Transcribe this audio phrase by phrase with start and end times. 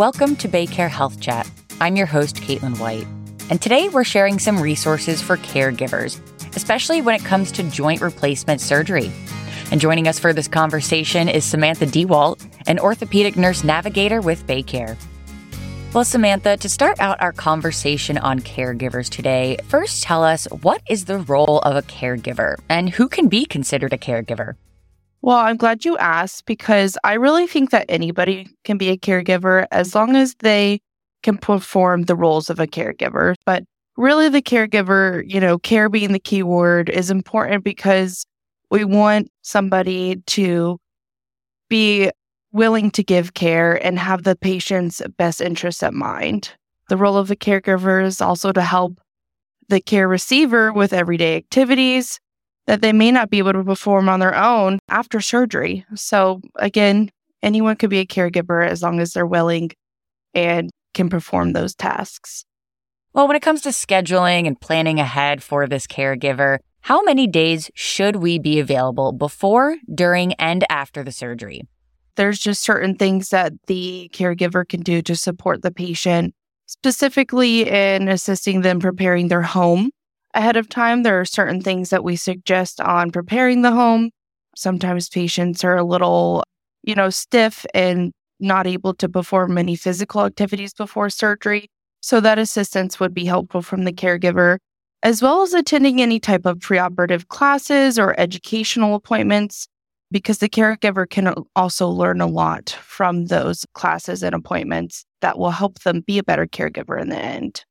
[0.00, 1.46] welcome to BayCare Health Chat.
[1.78, 3.06] I'm your host, Caitlin White.
[3.50, 6.18] And today we're sharing some resources for caregivers,
[6.56, 9.12] especially when it comes to joint replacement surgery.
[9.70, 14.96] And joining us for this conversation is Samantha DeWalt, an orthopedic nurse navigator with BayCare.
[15.92, 21.04] Well, Samantha, to start out our conversation on caregivers today, first tell us what is
[21.04, 24.54] the role of a caregiver and who can be considered a caregiver?
[25.22, 29.66] Well, I'm glad you asked because I really think that anybody can be a caregiver
[29.70, 30.80] as long as they
[31.22, 33.34] can perform the roles of a caregiver.
[33.44, 33.64] But
[33.96, 38.24] really, the caregiver, you know, care being the key word is important because
[38.70, 40.78] we want somebody to
[41.68, 42.10] be
[42.52, 46.50] willing to give care and have the patient's best interests at mind.
[46.88, 49.00] The role of the caregiver is also to help
[49.68, 52.18] the care receiver with everyday activities,
[52.70, 55.84] that they may not be able to perform on their own after surgery.
[55.96, 57.10] So, again,
[57.42, 59.72] anyone could be a caregiver as long as they're willing
[60.34, 62.44] and can perform those tasks.
[63.12, 67.72] Well, when it comes to scheduling and planning ahead for this caregiver, how many days
[67.74, 71.62] should we be available before, during, and after the surgery?
[72.14, 78.06] There's just certain things that the caregiver can do to support the patient, specifically in
[78.06, 79.90] assisting them preparing their home
[80.34, 81.02] ahead of time.
[81.02, 84.10] There are certain things that we suggest on preparing the home.
[84.56, 86.42] Sometimes patients are a little,
[86.82, 91.68] you know, stiff and not able to perform many physical activities before surgery.
[92.00, 94.58] So that assistance would be helpful from the caregiver,
[95.02, 99.68] as well as attending any type of preoperative classes or educational appointments,
[100.10, 105.50] because the caregiver can also learn a lot from those classes and appointments that will
[105.50, 107.64] help them be a better caregiver in the end.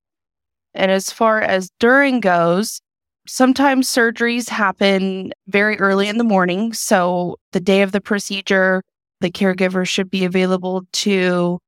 [0.73, 2.81] And as far as during goes,
[3.28, 6.73] sometimes surgeries happen very early in the morning.
[6.73, 8.84] So the day of the procedure,
[9.22, 11.59] the caregiver should be available to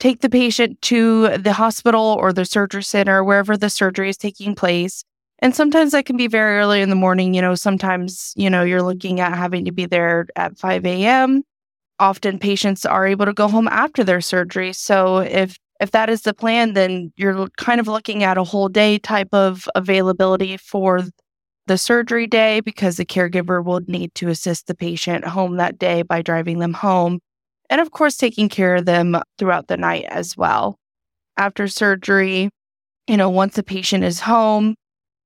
[0.00, 4.54] take the patient to the hospital or the surgery center, wherever the surgery is taking
[4.54, 5.04] place.
[5.40, 7.34] And sometimes that can be very early in the morning.
[7.34, 11.42] You know, sometimes, you know, you're looking at having to be there at 5 a.m.
[11.98, 14.72] Often patients are able to go home after their surgery.
[14.72, 18.68] So if if that is the plan, then you're kind of looking at a whole
[18.68, 21.02] day type of availability for
[21.66, 26.02] the surgery day because the caregiver will need to assist the patient home that day
[26.02, 27.20] by driving them home.
[27.70, 30.78] And of course, taking care of them throughout the night as well.
[31.36, 32.50] After surgery,
[33.08, 34.76] you know, once the patient is home,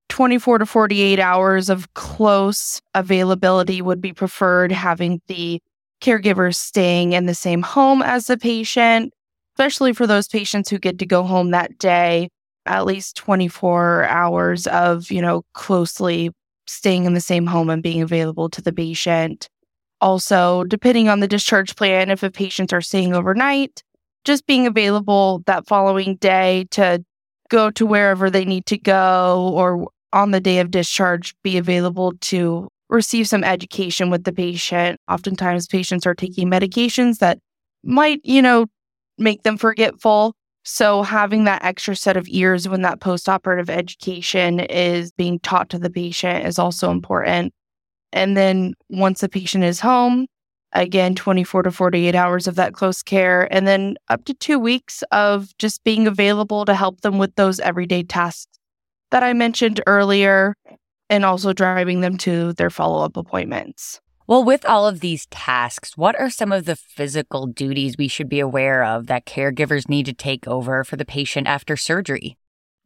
[0.08, 5.60] 24 to 48 hours of close availability would be preferred, having the
[6.00, 9.12] caregiver staying in the same home as the patient
[9.58, 12.28] especially for those patients who get to go home that day,
[12.66, 16.30] at least 24 hours of, you know, closely
[16.68, 19.48] staying in the same home and being available to the patient.
[20.00, 23.82] Also, depending on the discharge plan, if the patients are staying overnight,
[24.24, 27.02] just being available that following day to
[27.48, 32.12] go to wherever they need to go or on the day of discharge, be available
[32.20, 35.00] to receive some education with the patient.
[35.10, 37.40] Oftentimes, patients are taking medications that
[37.82, 38.66] might, you know,
[39.18, 40.34] make them forgetful.
[40.64, 45.78] So, having that extra set of ears when that postoperative education is being taught to
[45.78, 47.54] the patient is also important.
[48.12, 50.26] And then once the patient is home,
[50.72, 55.02] again, 24 to 48 hours of that close care, and then up to two weeks
[55.10, 58.58] of just being available to help them with those everyday tasks
[59.10, 60.54] that I mentioned earlier,
[61.08, 64.00] and also driving them to their follow up appointments.
[64.28, 68.28] Well, with all of these tasks, what are some of the physical duties we should
[68.28, 72.36] be aware of that caregivers need to take over for the patient after surgery?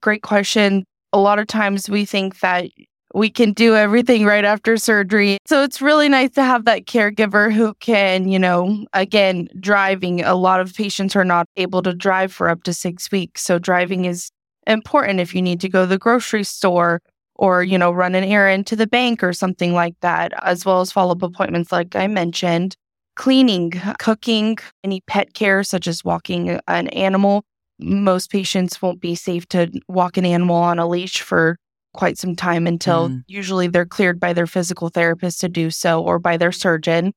[0.01, 0.85] Great question.
[1.13, 2.71] A lot of times we think that
[3.13, 5.39] we can do everything right after surgery.
[5.45, 10.23] So it's really nice to have that caregiver who can, you know, again, driving.
[10.23, 13.43] A lot of patients are not able to drive for up to six weeks.
[13.43, 14.31] So driving is
[14.69, 17.01] important if you need to go to the grocery store
[17.37, 20.81] or, you know, run an errand to the bank or something like that, as well
[20.81, 22.77] as follow up appointments, like I mentioned,
[23.17, 27.45] cleaning, cooking, any pet care, such as walking an animal.
[27.79, 31.57] Most patients won't be safe to walk an animal on a leash for
[31.95, 33.23] quite some time until mm.
[33.27, 37.13] usually they're cleared by their physical therapist to do so or by their surgeon.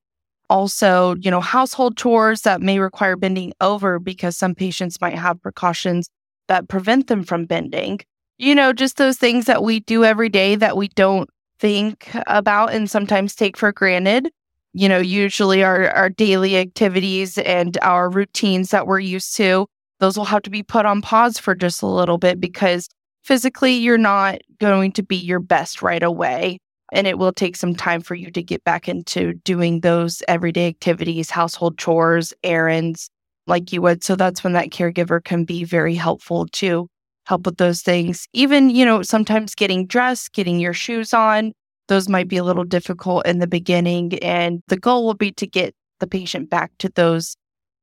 [0.48, 5.40] Also, you know, household chores that may require bending over because some patients might have
[5.42, 6.08] precautions
[6.48, 8.00] that prevent them from bending
[8.38, 12.72] you know, just those things that we do every day that we don't think about
[12.72, 14.30] and sometimes take for granted.
[14.72, 19.66] You know, usually our, our daily activities and our routines that we're used to,
[20.00, 22.88] those will have to be put on pause for just a little bit because
[23.24, 26.58] physically you're not going to be your best right away.
[26.92, 30.68] And it will take some time for you to get back into doing those everyday
[30.68, 33.10] activities, household chores, errands,
[33.46, 34.04] like you would.
[34.04, 36.88] So that's when that caregiver can be very helpful to
[37.26, 38.26] help with those things.
[38.32, 41.52] Even, you know, sometimes getting dressed, getting your shoes on,
[41.88, 44.18] those might be a little difficult in the beginning.
[44.20, 47.36] And the goal will be to get the patient back to those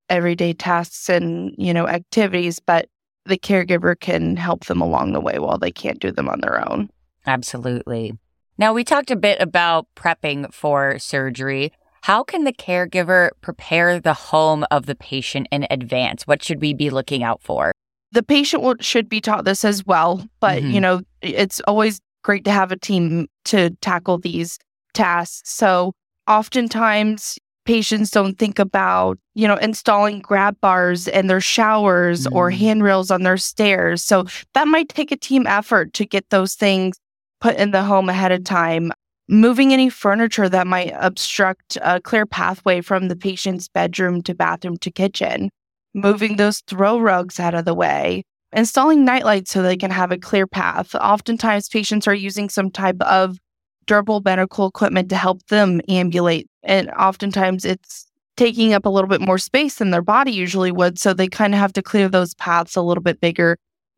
[0.10, 2.88] everyday tasks and, you know, activities, but
[3.26, 6.70] the caregiver can help them along the way while they can't do them on their
[6.70, 6.90] own.
[7.26, 8.14] Absolutely.
[8.58, 11.72] Now, we talked a bit about prepping for surgery.
[12.02, 16.28] How can the caregiver prepare the home of the patient in advance?
[16.28, 17.72] What should we be looking out for?
[18.14, 20.72] The patient will, should be taught this as well, but mm-hmm.
[20.72, 24.58] you know, it's always great to have a team to tackle these
[24.94, 25.42] tasks.
[25.50, 25.94] So,
[26.28, 32.36] oftentimes patients don't think about, you know, installing grab bars in their showers mm.
[32.36, 34.04] or handrails on their stairs.
[34.04, 36.98] So that might take a team effort to get those things
[37.42, 38.92] put in the home ahead of time.
[39.30, 44.78] Moving any furniture that might obstruct a clear pathway from the patient's bedroom to bathroom
[44.78, 45.50] to kitchen.
[45.94, 48.24] Moving those throw rugs out of the way.
[48.52, 50.94] Installing nightlights so they can have a clear path.
[50.96, 53.38] Oftentimes, patients are using some type of
[53.86, 56.48] durable medical equipment to help them ambulate.
[56.64, 58.06] And oftentimes it's
[58.38, 60.98] taking up a little bit more space than their body usually would.
[60.98, 63.58] So they kind of have to clear those paths a little bit bigger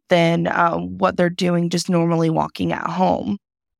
[0.09, 3.37] than um, what they're doing just normally walking at home.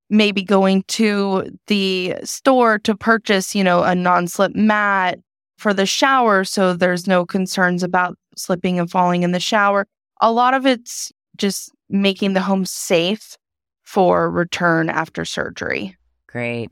[0.10, 5.20] Maybe going to the store to purchase, you know, a non slip mat
[5.58, 9.88] for the shower so there's no concerns about slipping and falling in the shower.
[10.22, 13.38] A lot of it's just making the home safe
[13.84, 15.96] for return after surgery.
[16.28, 16.70] Great.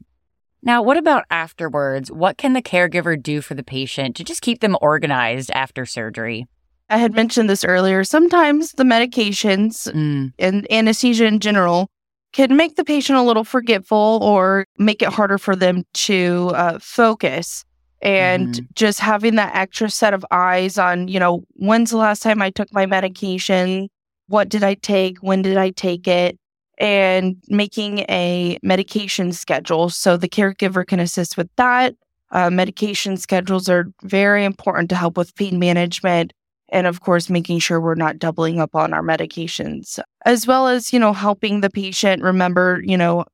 [0.61, 2.11] Now, what about afterwards?
[2.11, 6.47] What can the caregiver do for the patient to just keep them organized after surgery?
[6.89, 8.03] I had mentioned this earlier.
[8.03, 10.31] Sometimes the medications mm.
[10.39, 11.89] and anesthesia in general
[12.33, 16.79] can make the patient a little forgetful or make it harder for them to uh,
[16.79, 17.63] focus.
[18.03, 22.21] And mm just having that extra set of eyes on, you know, when's the last
[22.21, 23.87] time I took my medication?
[24.27, 25.19] What did I take?
[25.19, 26.37] When did I take it?
[26.77, 31.95] and making a medication schedule so the caregiver can assist with that.
[32.31, 36.33] Uh, medication schedules are very important to help with pain management.
[36.69, 40.91] And of course, making sure we're not doubling up on our medications, as well as,
[40.91, 43.25] you know, helping the patient remember, you know,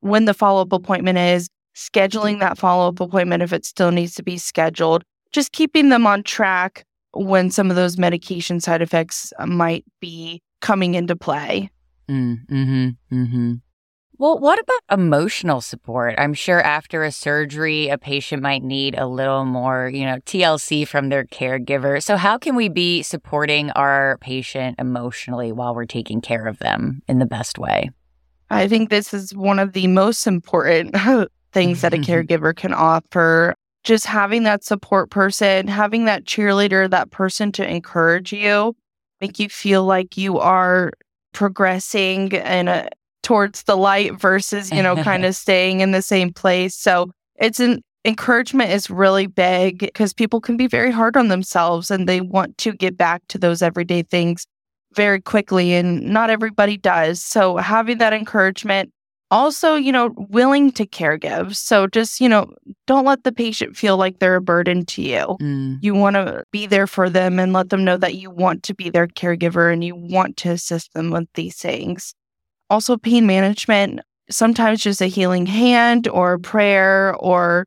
[0.00, 4.14] when the follow up appointment is, scheduling that follow up appointment if it still needs
[4.14, 9.32] to be scheduled, just keeping them on track when some of those medication side effects
[9.46, 11.70] might be coming into play.
[12.08, 13.52] Mm, hmm mm-hmm.
[14.18, 16.14] Well, what about emotional support?
[16.16, 20.86] I'm sure after a surgery, a patient might need a little more, you know, TLC
[20.86, 22.00] from their caregiver.
[22.00, 27.02] So, how can we be supporting our patient emotionally while we're taking care of them
[27.08, 27.90] in the best way?
[28.48, 30.94] I think this is one of the most important
[31.52, 32.34] things that a mm-hmm, mm-hmm.
[32.34, 33.54] caregiver can offer.
[33.84, 38.76] Just having that support person, having that cheerleader, that person to encourage you,
[39.20, 40.92] make you feel like you are
[41.32, 42.88] progressing and
[43.22, 46.76] towards the light versus, you know, kind of staying in the same place.
[46.76, 51.90] So it's an encouragement is really big because people can be very hard on themselves
[51.90, 54.46] and they want to get back to those everyday things
[54.94, 57.22] very quickly and not everybody does.
[57.22, 58.92] So having that encouragement
[59.32, 61.56] also, you know, willing to care give.
[61.56, 62.52] So just, you know,
[62.86, 65.38] don't let the patient feel like they're a burden to you.
[65.40, 65.78] Mm.
[65.80, 68.74] You want to be there for them and let them know that you want to
[68.74, 72.14] be their caregiver and you want to assist them with these things.
[72.68, 77.64] Also, pain management, sometimes just a healing hand or prayer or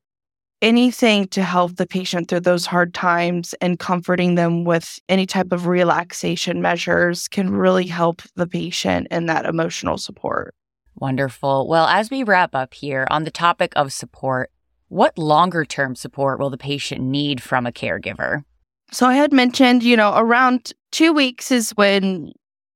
[0.61, 5.51] anything to help the patient through those hard times and comforting them with any type
[5.51, 10.53] of relaxation measures can really help the patient in that emotional support.
[10.97, 11.67] Wonderful.
[11.67, 14.51] Well, as we wrap up here on the topic of support,
[14.87, 18.43] what longer term support will the patient need from a caregiver?
[18.91, 22.31] So I had mentioned, you know, around two weeks is when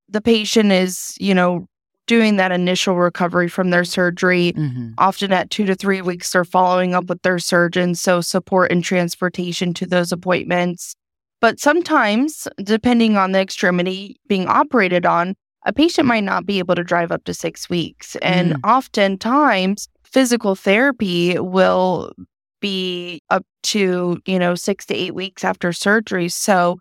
[0.09, 1.67] the patient is, you know,
[2.07, 4.53] doing that initial recovery from their surgery.
[4.53, 4.93] Mm-hmm.
[4.97, 7.93] Often at two to three weeks, they're following up with their surgeon.
[7.93, 10.95] So support and transportation to those appointments.
[11.39, 15.35] But sometimes, depending on the extremity being operated on,
[15.65, 18.15] a patient might not be able to drive up to six weeks.
[18.17, 18.69] And mm.
[18.69, 22.11] oftentimes, physical therapy will
[22.59, 26.29] be up to, you know, six to eight weeks after surgery.
[26.29, 26.79] So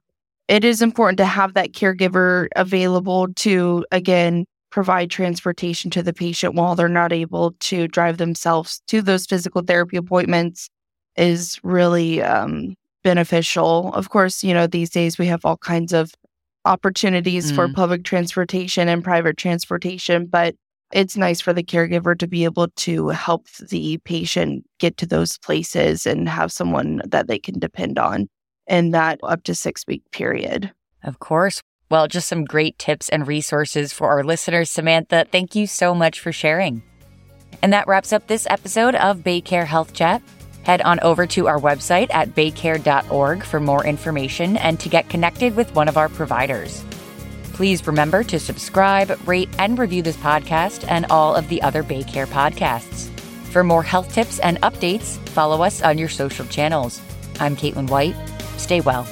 [0.49, 6.55] it is important to have that caregiver available to, again, provide transportation to the patient
[6.55, 10.69] while they're not able to drive themselves to those physical therapy appointments
[11.17, 13.93] is really um, beneficial.
[13.95, 16.13] Of course, you know, these days we have all kinds of
[16.69, 17.55] opportunities mm.
[17.55, 20.55] for public transportation and private transportation, but
[20.93, 25.39] it's nice for the caregiver to be able to help the patient get to those
[25.39, 28.29] places and have someone that they can depend on
[28.67, 30.73] in that up to six week period.
[31.03, 31.63] Of course.
[31.91, 34.71] Well, just some great tips and resources for our listeners.
[34.71, 36.83] Samantha, thank you so much for sharing.
[37.63, 40.23] And that wraps up this episode of BayCare Health Chat.
[40.69, 45.57] Head on over to our website at baycare.org for more information and to get connected
[45.57, 46.85] with one of our providers.
[47.55, 52.27] Please remember to subscribe, rate, and review this podcast and all of the other BayCare
[52.27, 53.09] podcasts.
[53.47, 57.01] For more health tips and updates, follow us on your social channels.
[57.41, 58.15] I'm Caitlin White.
[58.59, 59.09] Stay well.